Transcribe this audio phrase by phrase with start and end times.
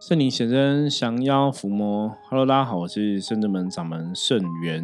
[0.00, 2.16] 圣灵显真，降妖伏魔。
[2.30, 4.82] Hello，大家好，我是圣者门掌门圣元，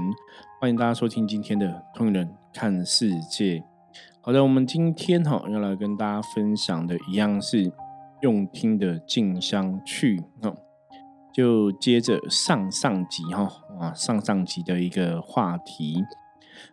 [0.61, 3.61] 欢迎大家收听今天的《通人看世界》。
[4.21, 7.73] 好的，我们今天哈要来跟大家分享的一样是
[8.21, 10.55] 用听的静香去哦，
[11.33, 16.05] 就接着上上集哈啊上上集的一个话题。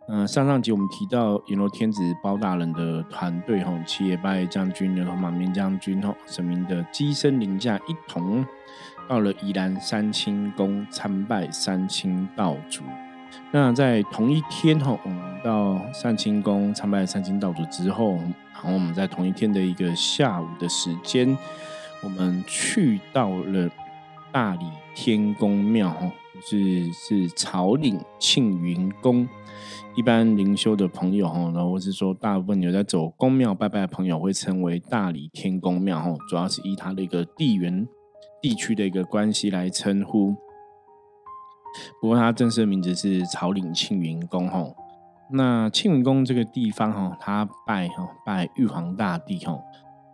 [0.07, 8.45] 嗯，上上集我们提到阎罗天子包大人的团队吼，七叶拜将军、牛头马面将军吼，神明的机身凌驾一同
[9.07, 12.83] 到了宜兰三清宫参拜三清道主。
[13.51, 18.15] 那在同一天哈，我们到三清宫参拜三清道主之后，
[18.53, 21.37] 然后我们在同一天的一个下午的时间，
[22.01, 23.69] 我们去到了
[24.31, 25.95] 大理天宫庙，
[26.45, 29.27] 是是草岭庆云宫。
[29.95, 37.87] 一般灵修的朋友哈，然后或是说大部分有在走宫庙拜拜的朋友，会称为大理天宫庙哈，主要是以它的一个地缘
[38.41, 40.35] 地区的一个关系来称呼。
[42.01, 44.65] 不过它正式的名字是草岭庆云宫哈。
[45.31, 49.59] 那庆云宫这个地方哈，它拜哈拜玉皇大帝哈。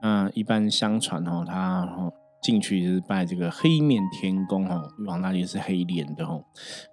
[0.02, 2.11] 那一般相传哈，它。
[2.41, 6.43] 进去就是拜这个黑面天公哦，玉皇大帝是黑脸的哦。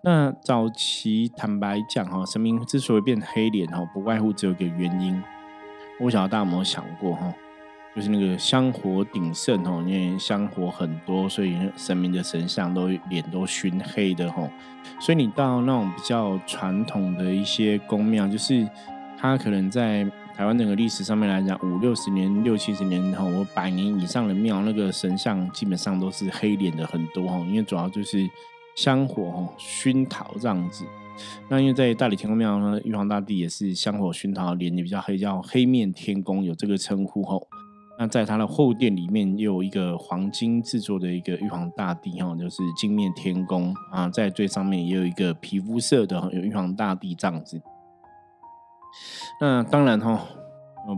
[0.02, 5.22] 那早期坦白讲哈，神明之所以变黑脸哦，不外乎只有一个原因。
[6.00, 7.32] 我晓得大家有没有想过哈，
[7.94, 14.50] 就是那个香火鼎盛哦，因为香火很多，所以神明的神像都脸都熏黑的哦。
[15.00, 18.68] 所以你到那种比较传统的一些宫庙，就是
[19.16, 20.06] 他可能在。
[20.36, 28.28] 台湾整个历史上面来讲，五六十年、六七十年后，我百年以上的庙，那个神像基本上都是黑脸的很多哈，因为主要就是
[28.74, 30.84] 香火哈熏陶这样子。
[31.48, 37.48] 那因为在大理天公庙呢，玉皇大帝也是香火熏陶，脸也比较黑，叫黑面天公，有这个称呼吼。
[37.98, 47.62] 那在他的后殿里面，又有一个黄金制作的一个玉皇大帝哈，就是金面天公啊，在最上面也有一个皮肤色的有玉皇大帝这样子。
[49.38, 50.26] 那当然哈，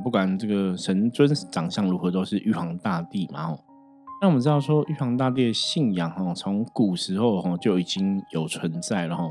[0.05, 3.59] 不管这个神尊长相如何，都是玉皇大帝嘛。
[4.21, 9.25] 那我们知道说，玉皇大帝的信仰哈，从古时候哈就已经有存在了哈。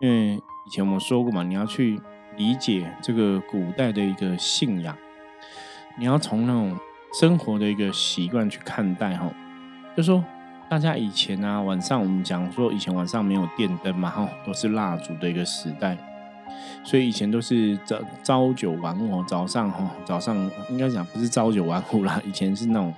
[0.00, 2.00] 因为以前我们说过嘛，你要去
[2.36, 4.96] 理解这个古代的一个信仰，
[5.98, 6.76] 你要从那种
[7.18, 9.30] 生活的一个习惯去看待哈。
[9.96, 10.22] 就说
[10.68, 15.96] 大家以前啊，晚上我们讲说，以前晚上没有电灯嘛哈，都是蜡烛的一个时代。
[16.84, 20.36] 所以以前都是早朝九晚五，早上哈，早上
[20.70, 22.94] 应该讲不是朝九晚五啦，以前是那种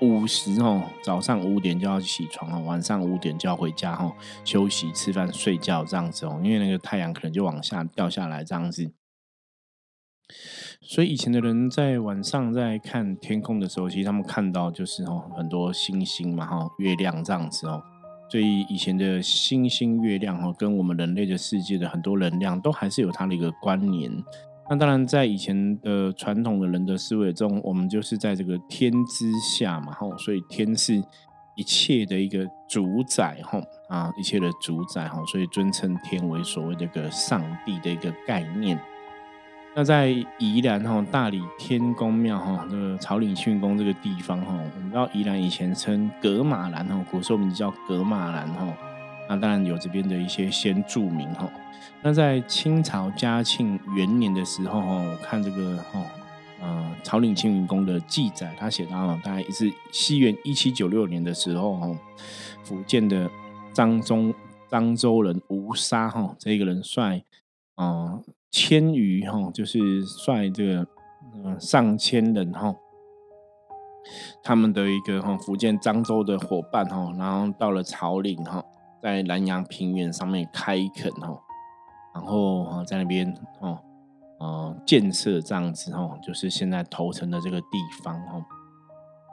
[0.00, 4.12] 午时哦，早上五点就要起床哦，晚上五点就要回家哦，
[4.44, 8.92] 休息、吃饭、睡觉这样子哦，因为那个太阳可能就往下掉下来这样子。
[10.80, 17.82] 所以以前的人在晚上在看天空的时候，其实他们看到就是哦很多星星嘛哈，月亮这样子哦。
[18.28, 24.10] 所以以前的星星、月亮哈，跟我们人类的世界的很多能量都还是有它的一个关联。
[24.68, 30.96] 那当然，在以前的传统的人的思维中，我们就是在这个天之下嘛，哈，所以天是
[31.54, 38.76] 一切的一个主宰，哈啊，一切的主宰，哈，所以尊称天为所谓的一个上帝的一个概念。
[39.78, 48.66] 那在宜兰哈大理天公庙哈这个草岭庆宫这个地方哈，我们知道宜兰以前称格马兰哈，古时候名字叫格马兰哈。
[49.28, 51.46] 那当然有这边的一些先住民哈。
[52.00, 56.02] 那在清朝嘉庆元年的时候哈，我看这个哈
[56.62, 61.94] 呃草岭庆云宫的记载，他写到大概是西元一七九六年的时候哈，
[62.64, 63.30] 福建的
[63.74, 64.34] 漳州
[64.70, 67.20] 漳州人吴沙哈这个人率
[67.74, 68.20] 啊。
[68.56, 70.86] 千余哈，就是率这个
[71.34, 72.74] 嗯上千人哈，
[74.42, 78.64] 他们的一个哈福建漳州的伙伴哈，然后到了草岭哈，
[79.02, 81.38] 在南洋平原上面开垦哈，
[82.14, 83.30] 然后哈在那边
[83.60, 83.78] 哦
[84.40, 87.66] 呃建设这样子哈，就是现在头城的这个地
[88.02, 88.42] 方哈。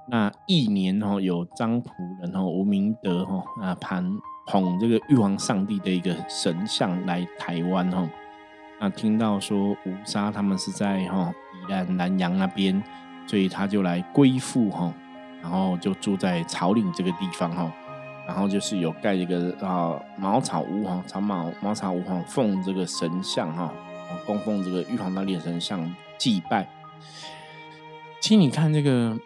[0.09, 4.05] 那一年哈有张仆人哦吴明德哈啊盘
[4.47, 8.05] 捧这个玉皇上帝的一个神像来台湾哈。
[8.83, 12.83] 那听到说吴沙他们是在哈宜兰南洋那边，
[13.25, 14.93] 所以他就来归附哈，
[15.41, 17.71] 然后就住在草岭这个地方哈，
[18.27, 23.73] 然后就是有盖一个啊茅草屋哈，草茅茅草屋哈，奉这个神像哈，
[24.25, 26.67] 供奉这个玉皇大帝的神像祭拜。
[28.19, 29.17] 其实你看这个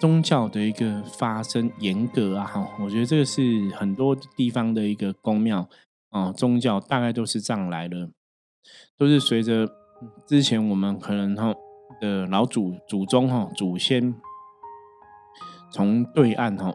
[0.00, 5.68] 宗教的一个发生严格啊哈，我觉得这个是很多地方的一个宫庙
[6.10, 8.10] 啊，宗教大概都是这样来的。
[8.98, 9.68] 都是随着
[10.26, 11.54] 之前我们可能哈
[12.00, 14.14] 的老祖祖宗哈祖先
[15.70, 16.72] 从对岸哈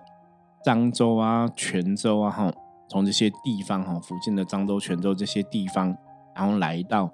[0.65, 2.51] 漳州啊、泉州啊，哈，
[2.89, 5.95] 从这些地方哈，福建的漳州、泉州这些地方，
[6.35, 7.11] 然后来到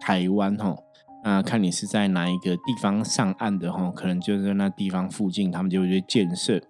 [0.00, 0.74] 台湾哈，
[1.22, 6.60] 那看你是在哪一个地方上岸的哈，可能就在那地方附近，他们就会建设。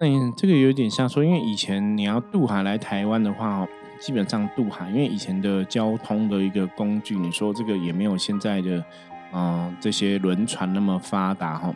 [0.00, 3.66] 那这个有点像说，因为以前你要渡海来台湾的话，
[4.02, 8.84] 基本上渡海，因为以前的交通的一个工具，你说这个也没有现在的，
[9.32, 11.72] 嗯，这些轮船那么发达哈。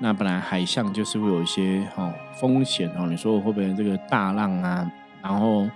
[0.00, 4.90] 那本来海象就是会有一些哈风险哈，你说会不会这个大浪啊，
[5.22, 5.68] 然后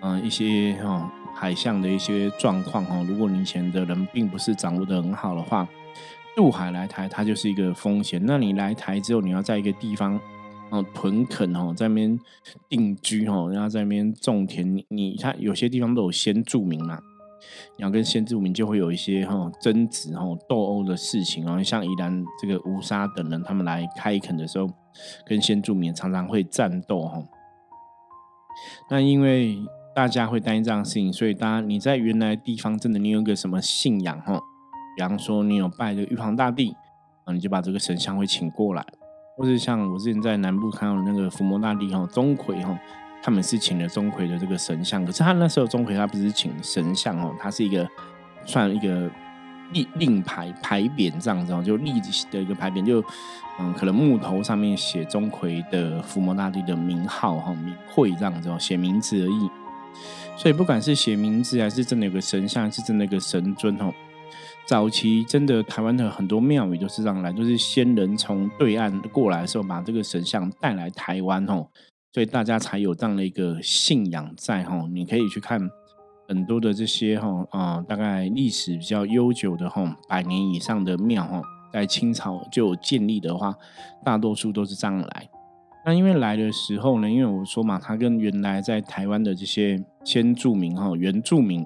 [0.00, 5.68] 嗯一些哈海象的一些状况哈，如果你以前的人并不是掌握的很好的话，
[6.34, 8.18] 渡海来台它就是一个风险。
[8.24, 10.18] 那你来台之后，你要在一个地方
[10.70, 12.18] 哦屯垦哦，在那边
[12.68, 16.98] 定居哦，然后在那边种田，你你看有些地方都有先住民嘛。
[17.78, 24.68] 你要跟先住民就会有一些哈争执哈斗殴的事情哦，像宜兰这个乌沙等人他们来开垦的时候，
[25.24, 27.22] 跟先住民常常会战斗哈。
[28.90, 29.56] 那因为
[29.94, 34.38] 大家会担心这样的事情，所以大家你在原来地方真的你有个什么信仰哈，
[34.96, 36.74] 比方说你有拜这个玉皇大帝
[37.24, 38.84] 啊，你就把这个神像会请过来，
[39.38, 42.78] 或是像我之前在南部看到的那个伏魔大帝哈钟馗哈。
[43.20, 47.86] 他们是请了钟馗的这个神像，可是他那时候钟馗他不是请神像哦，他是一个
[48.46, 49.10] 算一个
[49.72, 52.00] 令令牌牌匾这样子哦，就立
[52.30, 53.04] 的一个牌匾，就
[53.58, 59.50] 嗯，可能木头上面写钟馗的伏魔大帝的名号哈名讳这样子哦，写名字而已。
[60.36, 63.92] 所以不管是写名字还是真的有个神像，是真的一个神尊哦。
[64.68, 71.66] 早期真的台湾的很多庙宇都是这样来，就是先人从对岸过来的时候，把这个神像带来台湾哦。
[72.12, 75.58] 所以大家才有这样的一个信仰在哈，你可以去看
[76.28, 81.40] 很多的这些哈啊，大概历史比较悠久的哈，百年以上的庙哈，
[81.72, 83.54] 在清朝就建立的话，
[84.04, 85.30] 大多数都是这样来。
[85.86, 91.64] 那因为来的时候呢，因为我说嘛，它跟原来在台湾的这些先住民哈、原住民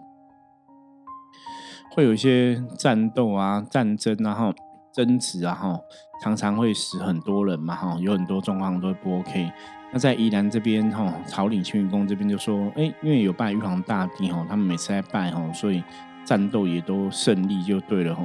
[1.94, 4.54] 会有一些战斗啊、战争啊、哈
[4.92, 5.78] 争执啊哈，
[6.22, 9.52] 常常会死很多人嘛哈，有很多状况都不 OK。
[9.92, 15.84] 那在宜兰这边哈，草岭青云宫这边就说，哎，因为有拜玉皇大帝哈，他们每次在拜哈，所以
[16.24, 18.22] 战斗也都胜利就对了哈，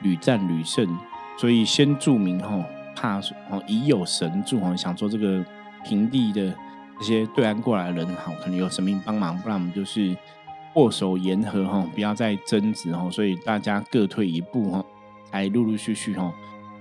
[0.00, 0.86] 屡战屡胜，
[1.38, 2.64] 所以先住民哈
[2.96, 3.18] 怕
[3.50, 5.44] 哦已有神助哈，想说这个
[5.84, 6.54] 平地的
[6.98, 10.16] 这些对岸过来的人哈，可能有神明帮忙，不然我们就是
[10.74, 14.84] 握手言和哈，不要再争执哈，所以大家各退一步哈，
[15.30, 16.32] 才陆陆续续哈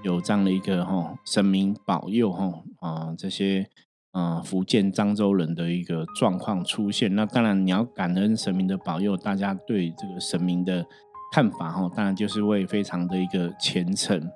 [0.04, 3.68] 有这样的一个哈神明保佑哈啊这些。
[4.12, 10.84] 啊，福建漳州人的一个状况出现，那当然你要感恩神明的保佑，大家对这个神明的
[11.31, 14.31] 看法哈，当然就是会非常的一个虔诚。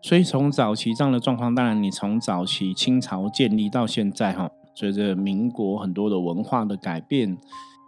[0.00, 7.36] 所以从早期这样的状况，当然你从早期清朝建立到现在哈，随着民国很多的文化的改变，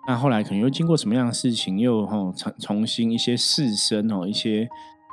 [0.09, 4.69] 那后来可能又经过什么样的事情，又哈重重新一些士绅哦一些。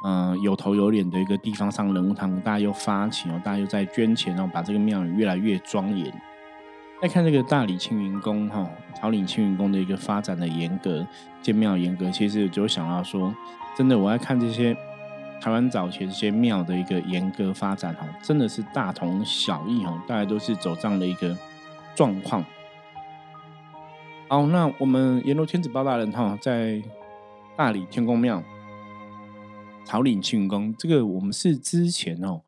[0.05, 6.13] 嗯，有头有脸的一个地方上人物堂，大家又发起哦，大家又在捐钱，然后把这个庙宇越来越庄严。
[7.01, 11.05] 再看这个大理青云宫哈，草岭青云宫的一个发展的严格，
[11.41, 13.33] 建庙严格，其实就想到说，
[13.75, 14.77] 真的我在看这些
[15.41, 21.35] 台湾早期这些庙的一个严格发展哈，真的是大同小异哈，大家都是走这样的一个
[21.97, 22.45] 状况。
[24.29, 26.79] 好，那我们阎罗天子包大人哈，在
[27.57, 28.43] 大理天宫庙。
[29.83, 32.41] 草岭庆功，这个我们是之前哦，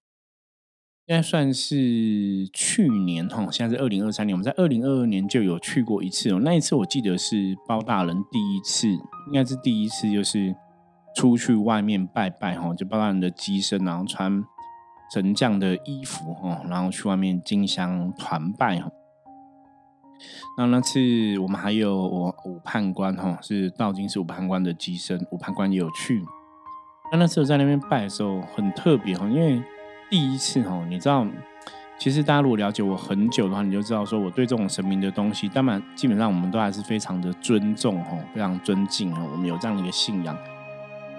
[1.06, 6.42] 应该算是去年哈，现在是二零二三年，我们在二零二二年就有去过一次哦。
[6.44, 10.54] 那一次我记得是包大人第一次，应该是第一次，就是
[11.16, 14.44] 出去外面拜拜哈，就包大人的机身，然后穿
[15.14, 18.92] 神将的衣服哈，然后去外面进香团拜哈。
[20.58, 21.00] 那那次
[21.40, 26.24] 我们还有我武判官哈，是道金是武判官的机身，武判官也有去。
[27.12, 29.62] 那那次我在那边拜的时候很特别哈，因为
[30.10, 31.26] 第一次哈，你知道，
[31.98, 40.38] 其实大家如果了解我很久的话，你就知道说我对这种神明的东西，当然基本上我们都还是非常的尊重哈，非常尊敬哈，我们有这样的一个信仰。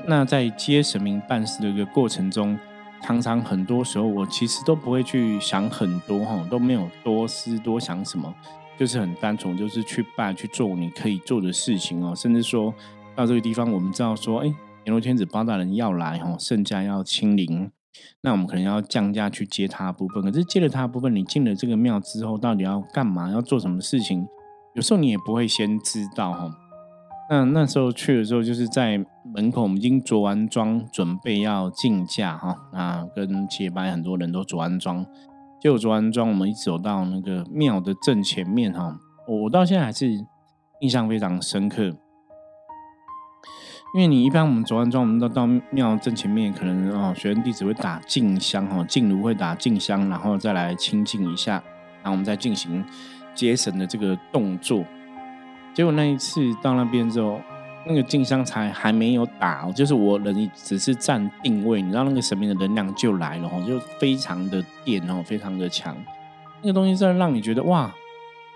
[0.07, 2.59] 那在接神明办事的一个过程中，
[3.03, 8.33] 常常很多时候我其实都不会去想很多哈，都没有多思多想什么，
[8.81, 12.75] 就是很单纯，就是去拜去做你可以做的事情哦，甚至说
[13.15, 14.53] 到这个地方，我们知道说，哎。
[14.87, 17.71] 阎罗天子包大人要来哦，圣驾要亲临，
[18.23, 20.23] 那我们可能要降价去接他部分。
[20.23, 23.31] 可是接了他部分，你进了这个庙之后，到底要干嘛？
[23.31, 24.27] 要做什么事情？
[24.75, 26.51] 有时候你也不会先知道哈。
[27.29, 32.57] 那那时候去的时候，就是在门口，我们已经着完妆，准备要进驾哈。
[32.73, 35.05] 那跟结拜很多人都着完妆，
[35.61, 38.99] 就着完妆，我们一走到那个庙的正前面哈，
[39.29, 40.11] 我我到现在还是
[40.81, 41.95] 印象非常深刻。
[43.93, 51.63] 因为你一般我们着完妆，我们都到庙正前面，可能哦学生弟子会打静香哈，静炉会打静香，然后再来清净一下，
[52.03, 52.85] 然后我们再进行
[53.35, 54.85] 接神的这个动作。
[55.75, 57.41] 结果那一次到那边之后，
[57.87, 65.97] 那个静香才还没有打，就是我人只是站定位，你知道那个神明的能量就来了，就非常的电哦，非常的强，
[66.63, 67.93] 那个东西真的让你觉得哇。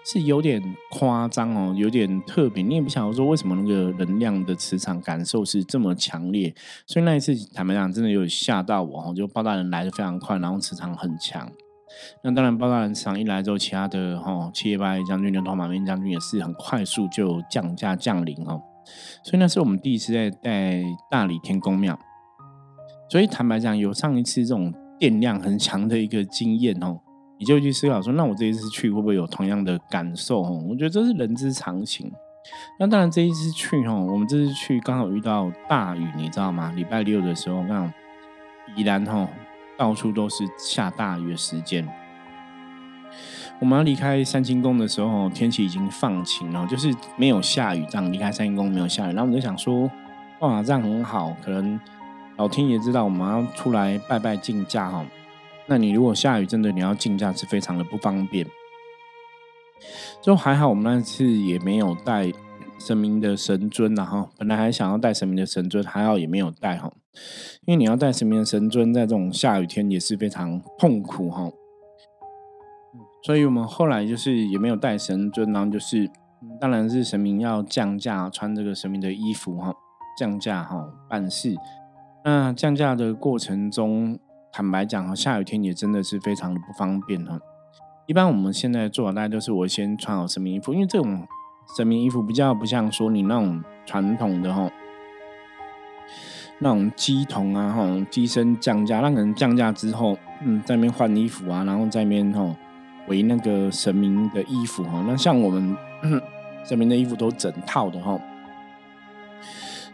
[0.07, 2.63] 是有点夸张哦，有点特别。
[2.63, 6.55] 你也不想说为什么那个能量的磁场感受是这么强烈，
[6.87, 9.15] 所以那一次坦白讲，真的有吓到我哦。
[9.17, 11.51] 就包大人来的非常快，然后磁场很强。
[12.23, 18.61] 那当然，包大人磁场一来之后，其他的哈七叶八将军、牛头马面将军也是很快速就降价降临哦。
[19.23, 21.99] 所以那是我们第一次在在大理天宫庙。
[23.11, 26.99] 所以坦白讲，有上一次这种电量很强的一个经验哦。
[27.39, 30.43] 你就去思考说，那我这一次去会不会有同样的感受？
[30.43, 32.11] 哦，我觉得这是人之常情。
[32.79, 36.73] 那当然，这一次去哦，我们这次去刚好遇到大雨，你知道吗？
[36.73, 37.93] 礼拜六的时候，那
[38.77, 39.29] 宜兰哦
[39.77, 41.87] 到处都是下大雨的时间。
[43.61, 49.15] 我们要离开三清宫的时候，天气已经放晴了，就是没有下雨，这样离开三清宫没有下雨。
[49.15, 49.91] 然后我们就想说，
[50.41, 51.81] 哇，这样很好，可能
[52.37, 55.07] 老天爷知道我们要出来拜拜进驾哈。
[55.67, 58.47] 那你如果下雨，真的你要进驾是非常的不方便。
[60.21, 62.31] 就还好，我们那次也没有带
[62.79, 66.93] 神明的神尊然后本来还想要带神明的神尊，还好也没有带哈。
[67.65, 71.49] 因为你要带神明的神尊，在这种下雨天也是非常痛苦哈。
[73.25, 76.11] 所以我们后来就是也没有带神尊，然后就是
[76.61, 79.73] 当然是神明要降价，穿这个神明的衣服哈，
[80.19, 81.57] 降价哈办事。
[82.25, 84.19] 那降价的过程中。
[84.57, 87.37] 坦白讲哈，下雨天也真的是非常的不方便哈。
[88.07, 91.27] 一般我们现在做大家都是我先穿好神明衣服，因为这种
[91.77, 94.71] 神明衣服比较不像说你那种传统的哈，
[96.61, 102.55] 那种鸡童啊哈，鸡身降价，让人降价之后，嗯，在那边换衣服啊，然后在那边哈
[103.09, 105.05] 为那个神明的衣服哈。
[105.07, 105.77] 那像我们
[106.65, 108.19] 神明的衣服都整套的哈，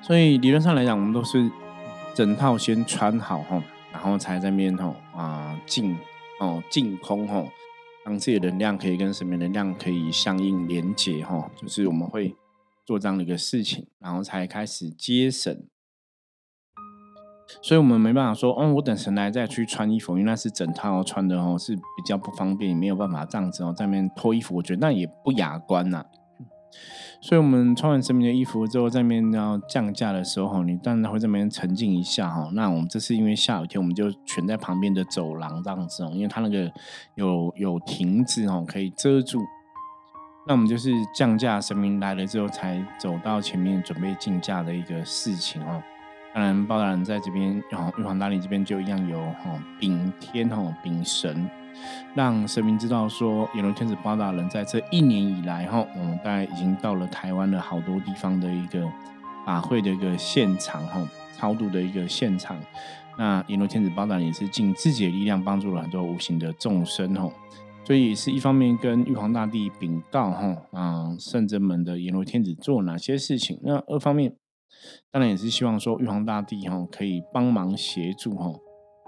[0.03, 1.51] 所以理论上来讲，我们都是
[2.15, 3.63] 整套先穿好哈。
[3.93, 5.99] 然后才在面吼啊净
[6.39, 7.49] 哦净空吼，
[8.05, 12.37] 让自己的能量可以跟神明能量可以相应连接哈，就是我们会
[12.87, 15.67] 做这样的一个事情，然后才开始接神。
[17.63, 26.05] 所以我们没办法说，哦，我等神来再去穿衣服，因为那是整套穿的哦，是比较不方便，没有办法这样子哦，在面脱衣服，我觉得那也不雅观呐。
[27.21, 32.49] 所以，我们穿完神明的衣服之后，在面要降价的时候，你当然会在那边沉浸一下哈。
[32.55, 36.73] 那我们这次因为下雨天，我们就全在旁边的走廊这样子哦，因为它那个
[37.17, 39.39] 有有亭子哦，可以遮住。
[40.47, 45.83] 那我们就是降价，神明来了之后，才走到前面准备竞价的一个事情哦。
[46.33, 51.49] 当然，包大人在这边，然后玉皇大帝这边就一样有哈禀天哈禀神。
[52.15, 58.87] 让神明知道说，阎罗天子包大人在这一年以来，哈，嗯，大概已经到了台湾的好多地方的一个
[59.47, 62.57] 法会的一个现场，哈，超度的一个现场。
[63.17, 67.31] 那阎罗天子包大人也是尽自己的力量帮助了很多无形的众生，哈，
[67.85, 73.59] 所以是一方面跟玉皇大帝禀告，哈，啊，圣真门的阎罗天子做哪些事情？
[73.63, 74.35] 那二方面，
[75.11, 78.53] 当然也是希望说玉皇大帝，哈，可以帮忙协助，哈。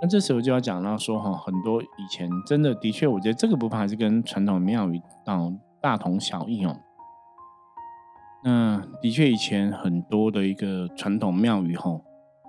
[0.00, 6.76] 那这时候就要讲到说哈，很多以前真的的确，我觉得这个部分还是跟传统庙宇到大同小异哦。
[8.45, 12.00] 那的确以前很多的一个传统庙宇哈，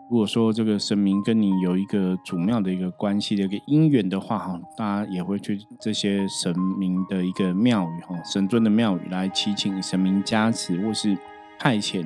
[0.09, 11.15] 如果说这个神明跟你有一个主庙的一个关系的一个因缘的话哈，大家也会去这些神明的一个庙宇哈，神尊的庙宇来祈请神明加持或是
[11.59, 12.03] 派遣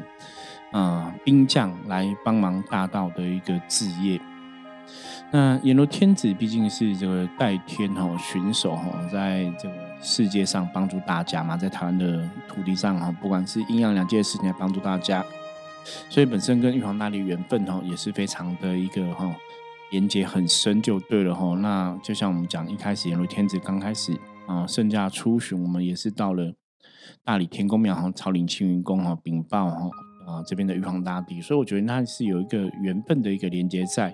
[0.72, 4.20] 啊兵将来帮忙大道的一个事业。
[5.32, 15.26] 那阎罗天子毕竟是这个代天哈巡守哈，在这个世界上帮助大家嘛，在台湾的土地上哈，不管是阴阳两界的事情来帮助大家，
[16.10, 19.30] 所以本身跟玉皇大帝缘分哈也是非常的一个哈
[19.92, 21.54] 连接很深就对了哈。
[21.56, 26.54] 那就像我们讲一开始阎罗天子刚开始啊圣驾出巡，我们也是到了
[27.26, 29.90] 大理天宫庙哈，朝领青云宫哈禀报哈。
[30.28, 34.10] 啊，这边的玉皇大帝，所以我觉得那是有一个缘分的一个连接在，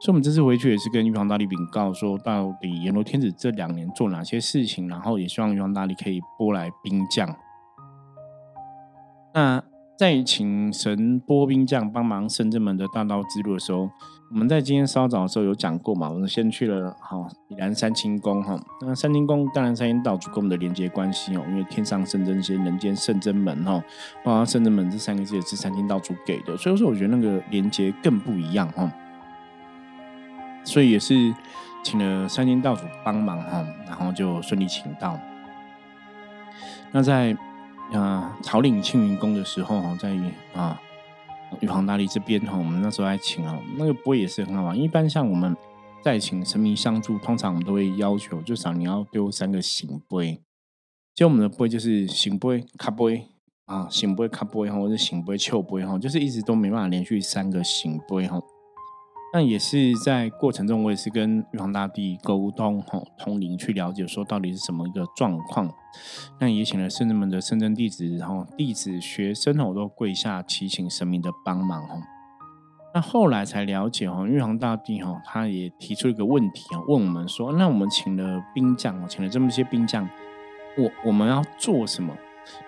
[0.00, 7.28] 所以我们这次回去也是跟玉皇大帝禀告，说到底阎罗天子这两年做哪些事情，然后也希望玉皇大帝可以拨来兵将。
[9.34, 9.62] 那
[9.98, 13.90] 在请神拨兵将帮忙圣正门的大道之路的时候，
[14.28, 23.80] 我们在今天稍早的时候有讲过嘛，我们先去了哈宜兰三清宫哈，那三清宫当然三清道主跟我们的连接关系哦，因为天上圣真仙，人间圣真门哈，
[24.24, 28.90] 包括圣真门这三个字也是三清道主给的，所以说我觉得那个连接更不一样哈，
[30.64, 31.32] 所以也是
[31.84, 35.16] 请了三清道主帮忙哈，然后就顺利请到。
[36.90, 37.36] 那在
[37.92, 40.16] 啊草岭庆云宫的时候哈，在
[40.52, 40.80] 啊。
[41.60, 44.78] 玉皇大帝这边哈，我们那时候还请哦，那个杯也是很好玩。
[44.78, 45.56] 一般像我们
[46.02, 50.40] 在请神明相助，通常我们都会要求，至少你要丢三个醒杯。
[51.14, 53.28] 就我们的杯就是醒杯、卡杯
[53.64, 58.40] 啊，醒杯、卡杯哈，或者醒杯、秋杯哈，就是一直都没办法连续三个醒杯哈。
[59.32, 65.70] 那也是在过程中，我也是跟玉皇大帝沟通哈，通灵去了解说到底是什么一个状况。
[66.38, 72.02] 那也请了圣人们的圣真弟子，然后弟子、学生我都跪下祈请神明的帮忙哦。
[72.94, 80.08] 那后来才了解哦，玉皇大帝哈，他也提出一个问题啊，问我们说：那我们请了兵将哦，请了这么些兵将，
[80.78, 82.16] 我我们要做什么？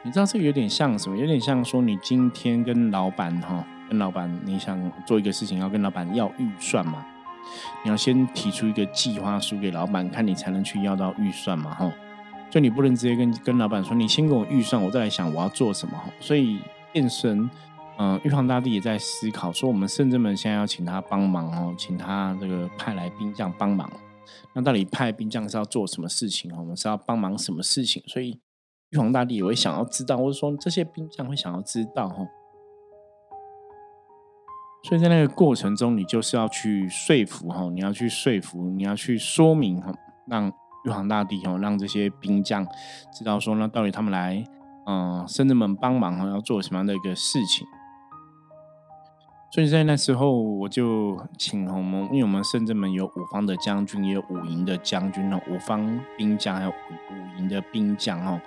[0.03, 1.17] 你知道这个有点像什么？
[1.17, 3.65] 有点像说你今天跟老板哈。
[3.89, 7.05] 跟老板，你想做一个事情，要跟老板要预算嘛？
[7.83, 11.75] 你要先提出一个计划书给老板看，你才能去要到预算嘛？
[11.75, 11.91] 哈，
[12.51, 15.99] 所以你不能直接跟跟老板说，你先给我预算，我再来想我要做什么。
[16.21, 16.61] 所以
[16.93, 17.49] 变身，
[17.99, 23.91] 嗯，玉皇大帝也在思考，说我们圣人们现在要请他帮忙哦，请他这个派来兵将帮忙。
[24.53, 26.55] 那到底派兵将是要做什么事情？
[26.55, 28.03] 我们是要帮忙什么事情？
[28.07, 28.39] 所以
[28.91, 32.27] 玉皇大帝也会想要知道，或者说这些兵将会想要知道，哈。
[34.85, 39.93] 所以在那个过程中，你就是要去说服哈，你要去说服，你要去说明哈，
[40.27, 40.51] 让
[40.85, 42.67] 玉皇大帝哈，让这些兵将
[43.13, 44.45] 知道说，那到底他们来，
[44.87, 47.67] 嗯，圣人们帮忙哈，要做什么样的一个事情。
[49.51, 58.41] 所以在那时候，我就请我们，因为我们圣人们有五方的将军，也有五营的将军哦，五方兵将还有五营的兵将哦。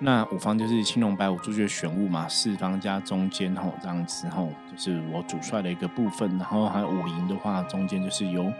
[0.00, 6.30] 那五方就是青龙白虎朱雀玄武嘛，四方加中间吼这样子吼，就是我主帅的一个部分。
[6.38, 8.52] 然后还有五营的话，中间就是有五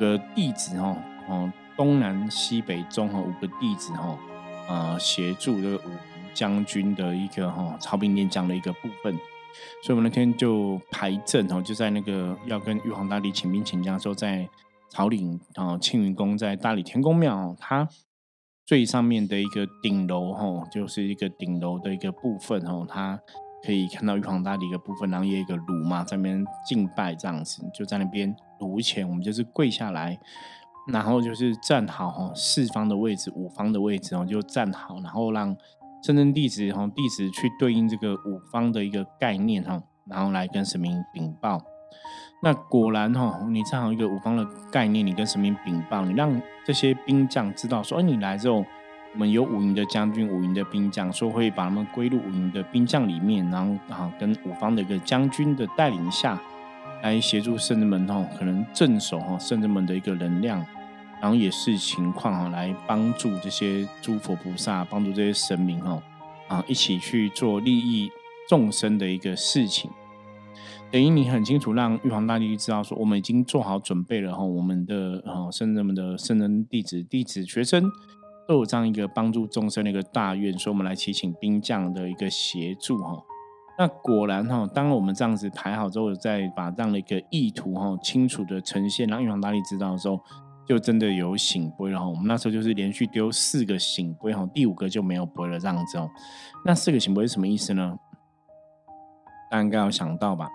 [0.00, 0.96] 个弟子吼，
[1.28, 4.18] 哦东南西北中和五个弟子吼，
[4.68, 5.90] 呃协助这个五
[6.34, 9.14] 将军的一个吼操兵练将的一个部分。
[9.84, 14.48] 所以我们那天就排阵吼，就在那个要跟玉皇大帝请兵请将的时候，在
[14.90, 17.88] 朝领啊庆云宫，在大理天宫庙，他。
[18.64, 23.20] 最上面的一个顶楼，吼，就是一个顶楼的一个部分，吼，它
[23.64, 30.18] 可以看到玉皇大帝一个部分，然后也有一个炉嘛，在那边敬拜这样子，就在那边炉前，我们就是跪下来，
[30.88, 35.56] 然后就是站好，四方的位置，五方的位置，哦，就站好，然后让
[36.02, 41.60] 真正弟子，哈，弟子去对应这个五方的一个概念，哈，然后来跟神明禀报。
[42.44, 48.64] 那果然哈，你唱好一个五方的概念，你跟神明禀报，你让这些兵将知道说，哎，你来之后，
[49.12, 56.36] 我们有五营的将军、五营的兵将，说会把他们归入五营的兵将里面，然后啊，跟五方的一个将军的带领下
[57.00, 60.66] 来协助圣人们哈，可能镇守哈圣人们的一个能量，
[61.20, 66.02] 然后也是情况哈，来帮助这些诸佛菩萨，帮助这些神明哈，
[66.48, 68.10] 啊，一起去做利益
[68.48, 69.88] 众生的一个事情。
[70.92, 74.44] 等于你很清楚，让玉皇大帝知道说，我们已经做好准备了哈。
[74.44, 77.90] 我们的呃圣人们的圣人弟子、弟子学生
[78.46, 83.24] 都有这样一个帮助众生的一个大愿，所以我们来祈请兵将的一个协助哈。
[83.78, 90.20] 那果然哈，当我们这样子排好之后，再把这样的一个意图哈清楚的呈现，让玉皇大帝知道的时候，
[90.66, 92.06] 就真的有醒杯了哈。
[92.06, 96.10] 我们那时候就是连续丢四个醒杯哈，第五个就没有杯了这样子哦。
[96.66, 97.96] 那四个醒杯是什么意思呢？
[99.50, 100.48] 大家应该有想到吧？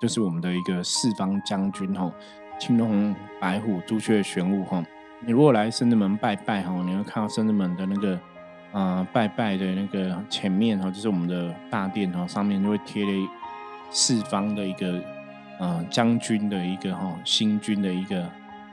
[0.00, 2.10] 就是我们的一个四方将军哈，
[2.58, 4.84] 青龙、白虎、朱雀、玄武哈。
[5.20, 8.18] 你如果来圣人门拜拜哈，你会看到圣人门的那个
[8.72, 13.28] 啊拜拜的那个前面哈，就是我们的大殿哈，上面就会贴了
[13.90, 15.02] 四方的一个
[15.58, 18.24] 呃将军的一个哈星君的一个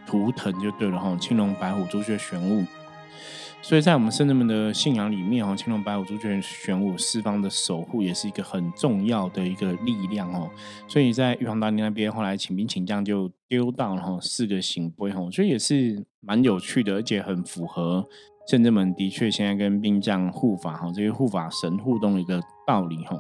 [0.06, 2.64] 图腾就对了哈，青龙、白虎、朱雀、玄武。
[3.68, 10.48] 所以在我们圣人们的信仰里面哦，青龙白虎朱雀玄武四方的守护也是一个很重要的一个力量哦。
[10.88, 18.08] 所以在玉皇大帝那边，后来请兵请将就丢到了四个行规哈，所以也是蛮有趣的，而且很符合
[18.48, 23.20] 圣人们的确现在跟兵将护法哈这些护法神互动的一个道理哈。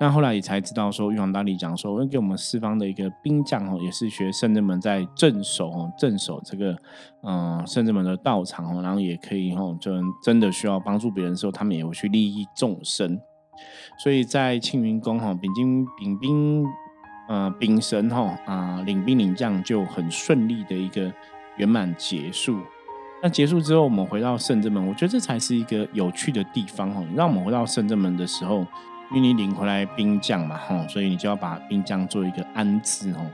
[0.00, 6.76] 那后来也才知道说，玉皇大帝讲说，会给我们四方的一个兵将哦，也是学圣人们在镇守哦，镇守这个
[7.22, 9.92] 嗯圣人们的道场哦，然后也可以哦，就
[10.22, 13.20] 真的需要帮助别人的时候，他们也会去利益众生。
[13.98, 16.64] 所以在庆云宫哈，秉金秉兵
[17.28, 21.12] 呃丙神哈啊领兵领将就很顺利的一个
[21.56, 22.58] 圆满结束。
[23.20, 27.04] 那结束之后，我们回到圣正门，我觉得这才是一个有趣的地方哦。
[27.16, 28.64] 让我们回到圣正门的时候，
[29.10, 33.30] 因为你领回来兵将嘛哈，所以你就要把兵将做一个安置哦。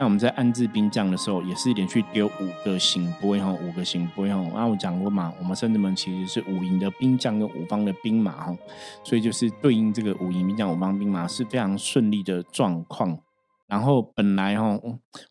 [0.00, 4.50] 那我们在安置兵将的时候，也是连续丢五个行波哈，五个行波哈。
[4.54, 8.56] 那我讲过嘛，我们圣子们其实是五营的兵将跟五方的兵马哈，
[9.02, 13.18] 所以就是对应这个五营兵将、五方兵马是非常顺利的状况。
[13.66, 14.80] 然后本来哈，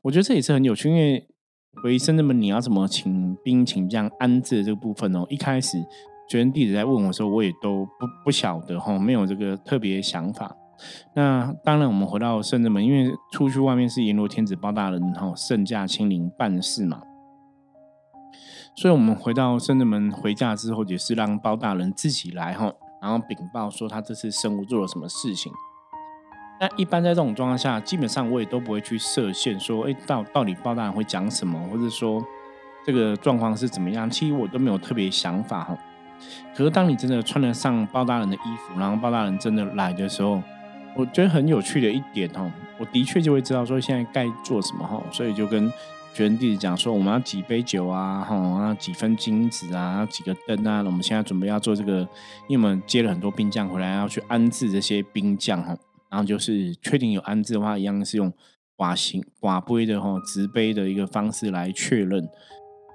[0.02, 1.26] 我觉得这也是很有趣，因为
[1.82, 5.78] 回圣子们你要怎么请兵请将安置这个部分哦，一开始
[6.30, 10.56] 学生弟子在问我的时候，我也都不不晓得哈，没有这个特别想法。
[11.16, 17.02] 那当然，我们回到圣正门，因为出去外面是阎罗天子包大人哈，圣驾亲临办事嘛，
[18.76, 25.52] 所以我们回到圣正门回家之后，也是让包大人自己来哈，然后禀报说他这次生物做了什么事情。
[26.60, 32.24] 那一般在这种状况下，基本上我也都不会去设限，说哎，到到底包大人会讲什么，或者说
[32.86, 35.78] 这个状况是怎么样，其实我都没有特别想法哈。
[36.56, 40.42] 可是当你真的穿得上包大人的衣服，然后包大人真的来的时候，
[40.96, 45.72] 我觉得很有趣的一点哦，我的确就会知道说现在该做什么哈，所以就跟
[46.14, 52.00] 学生弟子讲说，我们要几杯酒啊，哈，几分金子啊，几个灯啊，我们现在准备要做这个，
[52.48, 55.78] 因为我们接了很多兵将回来，要去安置这些兵将哈，
[56.10, 58.34] 然后就是确定有安置的话，一样是用
[58.78, 62.28] 瓦形瓦杯的哈直杯的一个方式来确认。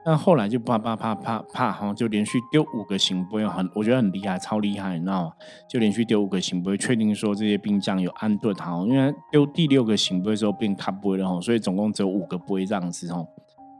[0.05, 5.33] 那后来就啪啪啪啪啪哈，就连续丢五个行波，很我觉得很厉害，超厉害，你知道吗？
[5.69, 8.85] 就连续丢五个行波，确定说这些兵将有安顿好。
[8.85, 13.25] 因为丢第六个行波的时候变卡波了哈，所以总共只有五个波这样子哦，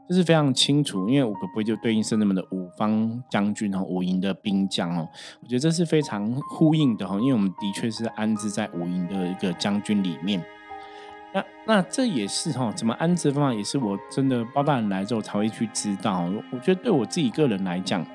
[0.07, 1.09] 这是非常清楚。
[1.09, 5.05] 因为五个波就对应圣人们的五方将军哈，五营的兵将哦，
[5.41, 10.41] 我觉得这是非常呼应的哈，因为我们的确是安置在五营的一个将军里面。
[11.33, 16.29] 那那这也是哈，怎么安置方法也是我真的包大人来之后才会去知道。
[16.51, 18.05] 我觉得对我自己个人来讲，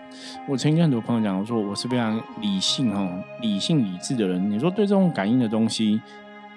[0.46, 3.08] 我曾经跟很多朋友讲，我说我是非常理性哈、
[3.40, 4.50] 理性理智的人。
[4.50, 6.00] 你说对这种感应的东西。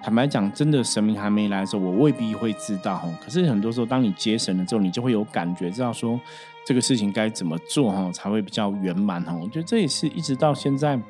[0.03, 3.07] 坦白讲，真的神明还没来的时候，我未必会知道哈。
[3.23, 6.19] 可是很多时候，当你接神了之后，你就会有感觉，知道说
[6.65, 9.33] 这个事情该怎么做哈，才会比较圆满哈。
[9.33, 11.01] 我觉得这也是一直到现在，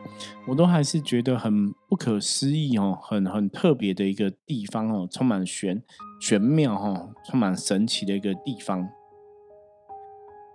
[0.48, 5.82] 我都还是觉得很不可思议哦，很很特别的一个地方哦，充满玄
[6.22, 8.88] 玄妙哈，充满神奇的一个地方。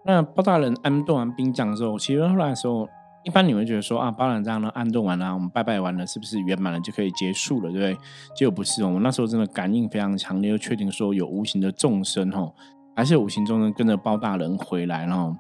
[0.05, 2.89] 那包大人安顿完兵将之后，其实后来的时候。
[3.25, 7.99] 一般你会觉得说啊，包揽这样呢，安顿完了，我们拜拜完了，是不是圆满了就可以结束了，对不对？
[8.37, 12.49] 结果不是哦，我们那时候真的感应非常强烈，又确定说有无形的众生哈，
[12.97, 15.37] 还是有无形众生跟着包大人回来了，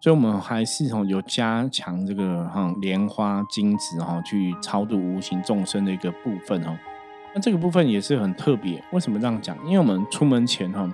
[0.00, 6.74] 所以我们还是哈有加强这个哈莲花金子哈去超度无形众生的一个部分哈。
[7.34, 9.54] 那这个部分也是很特别，为什么这样讲？
[9.66, 10.88] 因为我们出门前哈。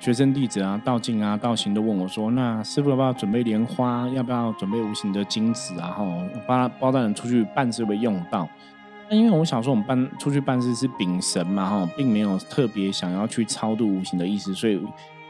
[0.00, 4.08] 学生弟子啊，道静啊，道行都问我说：“那师傅要不要准备莲花？
[4.08, 5.88] 要不要准备无形的金子啊？
[5.88, 6.04] 哈，
[6.46, 8.48] 包包大人出去办事会用到。
[9.08, 14.76] 那因为我想说，我们办出去办事是禀神嘛，哈，并没有特别想要去超度无形的意思，所以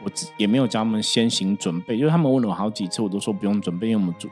[0.03, 1.97] 我也没有教他们先行准备。
[1.97, 4.27] 就是他们问了我好几次，我都说不用准备，因为我们主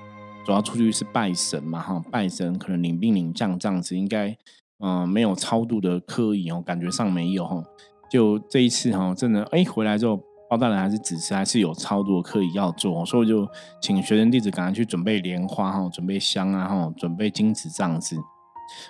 [0.45, 4.35] 主要出去是拜神嘛，哈，拜神可能领兵领将这样子，应该
[4.79, 7.63] 嗯没有超度的刻意哦，感觉上没有哈。
[8.09, 13.47] 就这一次哈，真的哎，回来之后，包大人还是指示，还是有超多课要做，所以就
[13.81, 18.17] 请学生弟子赶快去准备莲花哈，准备香啊哈，准备金子这样子。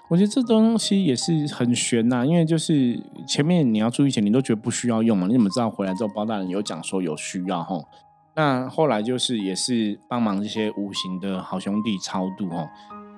[0.08, 7.88] 我觉得这东西也是很悬呐，因为就是前面你要注意前，你都觉得不需要用嘛，你怎么知道回来之后包大人有讲说有需要吼？
[8.36, 12.68] 那后来就是也是帮忙这些无形的好兄弟超度吼。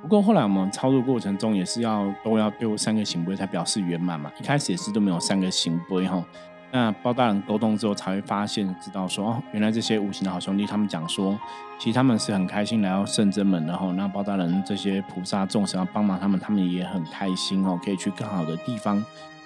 [0.02, 6.24] 不过后来我们操作过程中也是要都要丢三个行杯才表示圆满嘛，一开始也是都没有三个行杯吼。
[6.72, 11.38] 那包大人沟通之后才会发现，知道说哦，原来这些无形的好兄弟他们讲说，
[11.78, 13.92] 其实他们是很开心来到圣真门的后。
[13.94, 19.04] 那包大人这些菩萨众神要帮忙他们，他们也很开心哦，可以去更好的地方。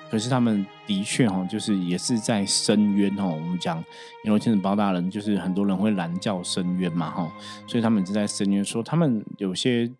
[0.10, 3.26] 可是他们的确哈，就是也是在深渊哦。
[3.28, 3.84] 我们讲
[4.24, 7.32] 因为天子包大人，就是很多人会拦叫深渊嘛哈，
[7.68, 9.92] 所以他们是在深渊说他们有些。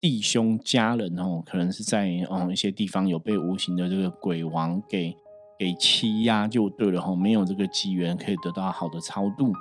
[0.00, 5.16] 弟兄家人哦，可能是在哦一些地方有被无形的这个鬼王给
[5.58, 9.52] 给欺压，就对了哈，没有这个机缘可以得到好的超度，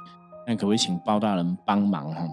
[0.47, 2.27] 那可不可以请包大人帮忙哈？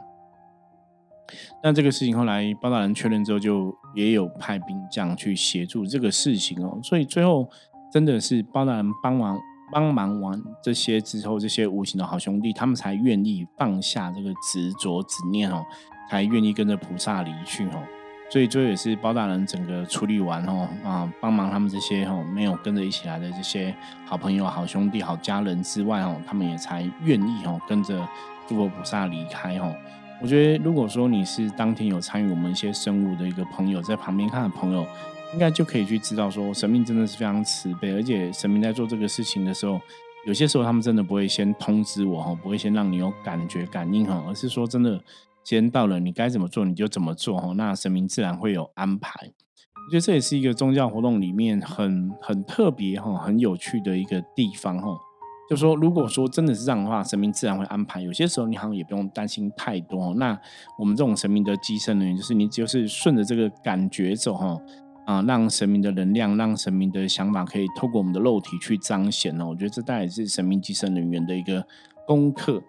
[1.62, 7.48] 那这个事情后来包大人确认之后，就也有派兵将去协助这个事情哦，所以最后
[7.92, 9.38] 真的是包大人帮忙
[9.72, 15.64] 帮忙完这些之后，这些无形的好兄弟，他们才愿意放下这个执着执念哦。
[16.10, 17.99] 才愿意跟着菩萨离去哦。
[18.30, 23.74] 所以最后也是包大人整个处理完哦啊，帮忙他们这些哦没有跟着一起来的这些
[24.06, 28.08] 好朋友、好兄弟、好家人之外哦，他们也才愿意哦跟着
[28.46, 29.74] 诸佛菩萨离开哦。
[30.22, 34.86] 我觉得如果说你是当天有参与我们一些生物的一个朋友，在旁边看的朋友，
[35.32, 39.80] 应该就可以去知道说，神明真的是非常慈悲，而且神明在做这个事情的时候，
[40.24, 45.02] 有些时候他们真的不会先通知我哈，不会先让你有感觉感应哈，而是说真的。
[45.50, 47.54] 时间到了，你该怎么做你就怎么做哦。
[47.56, 49.10] 那神明自然会有安排。
[49.24, 54.96] 我觉得这也是一个宗教活动里面很很特别哈、很有趣的一个地方哈。
[55.48, 58.00] 就说如果说真的是这样的话，神明自然会安排。
[58.00, 60.14] 有些时候你好像也不用担心太多。
[60.14, 60.38] 那
[60.78, 64.56] 我们这种神明的机身人员，就是你就是顺着这个感觉走哈
[65.04, 69.48] 啊，让神明的能量、让神明的想法可以透过我们的肉体去彰显哦。
[69.48, 71.66] 我觉得这大概是神明机身人员的一个
[72.06, 72.62] 功课。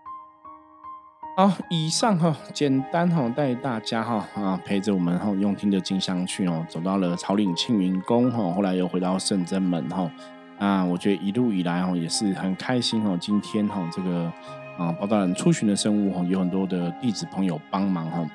[1.33, 10.11] 好，以上哈，简单哈，带大家哈啊，陪着我们哈，用听的金香去哦，走到了草岭庆云宫哈，后来又回到圣真门哈。
[10.59, 13.15] 那我觉得一路以来哈，也是很开心哈。
[13.17, 14.31] 今天哈，这个
[14.77, 18.29] 啊，包大人出巡的生物哈，有很多的弟子朋友帮忙哈。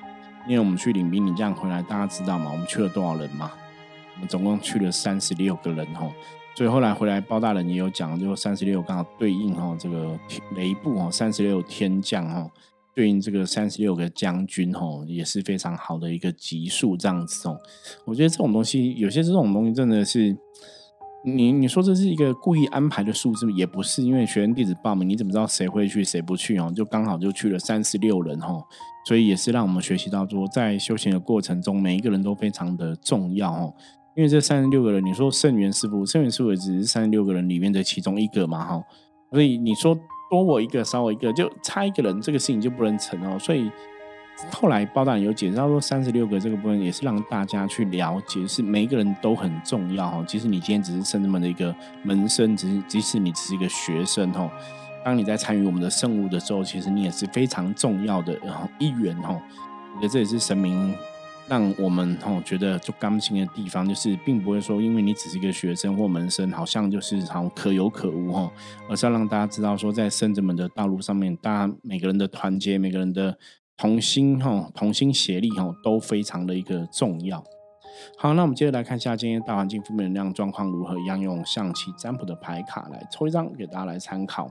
[0.48, 2.50] 因为我们去领兵，你这样回来，大家知道吗？
[2.50, 3.52] 我们去了多少人嘛？
[4.14, 6.10] 我们总共去了三十六个人哈。
[6.54, 10.18] 所以后来回来，包大人也有讲，就三十六刚好对应哈，这个
[10.54, 12.48] 雷部哈，三十六天降哈。
[12.96, 17.54] 对应这个三十六个将军吼，也是非常好的一个级数，这样子哦。
[18.06, 20.34] 我觉得这种东西，有些这种东西真的是，
[21.22, 26.72] 你你说这是一个故意安排的数字，也不是，因为学员弟子报名，你怎么知道谁会去，谁不去哦？
[26.74, 28.64] 就刚好就去了三十六人哦，
[29.06, 33.74] 所以也是让我们学习到说，在修行的过程中，每一个人都非常的重要哦。
[34.16, 38.82] 因为这三十六个人，你说圣元师傅，圣元师傅也只是三十六个人里面的其中一个嘛哈，
[39.30, 39.94] 所以你说。
[40.30, 43.38] 多我一个，少我一个，就差一个人，这个事情就不能成哦。
[43.38, 43.70] 所以
[44.52, 50.24] 后来包大人有解释到说，三十六个这个部分也是让大家去了解，是每一个人都很重要哦。
[50.26, 54.50] 其实你今天只是圣人们的一个门生，只是即使你只是一个学生哦，
[55.04, 58.38] 当你在参与我们的圣物的时候，其实你也是非常重要的
[58.78, 59.40] 一员哦。
[59.94, 60.94] 我觉得这也是神明。
[61.48, 68.50] 让我们哦觉得就甘心的地方，就是并不会说，因为你只是一个学生或门生，好像就是好可有可无哈，
[68.88, 73.38] 而是要让大家知道说，在圣者们的道路上面，大家每个人的团结，每个人的
[73.76, 77.44] 同心哈，同心协力哈，都非常的一个重要。
[78.18, 84.50] 好，那我们接着来看一下今天大环境负面能量状况如何，一样用象棋占卜的牌卡来抽一张给大家来参考。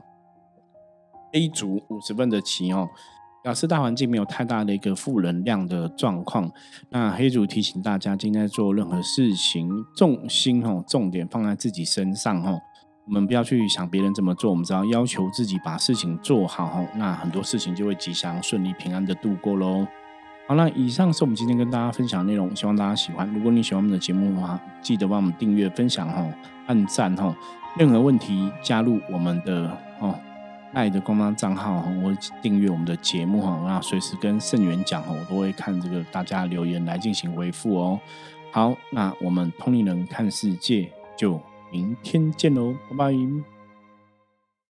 [1.32, 2.88] A 组五十分的棋哦。
[3.46, 6.50] 表示大环境没有太大的一个负能量的状况。
[6.90, 12.58] 那黑主提醒大家，今天做任何事情，重心哦，重点放在自己身上哦。
[13.06, 19.86] 我们不要去想别人怎么做，我们只要要求自己把事情做好哦，那很多事情就会吉祥、顺利、平安的度过喽。
[20.48, 23.32] 好那以上是我们今天跟大家分享的内容，希望大家喜欢。
[23.32, 26.34] 如果你喜欢我们的节目的话，记得帮我们订阅、分享哦，
[26.66, 27.32] 按赞哦。
[27.78, 30.18] 任何问题，加入我们的哦。
[30.76, 37.98] 爱的官方账号哈，我订阅我们的节目哈，那随时跟盛源讲哈，我都会看这个大家留言来进行回复哦。
[38.52, 43.55] 好，那我们通灵人看世界就明天见喽，拜拜。